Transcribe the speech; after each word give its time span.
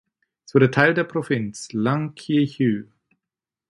Es 0.47 0.55
wurde 0.55 0.71
Teil 0.71 0.95
der 0.95 1.03
Provinz 1.03 1.67
Llanquihue. 1.73 2.87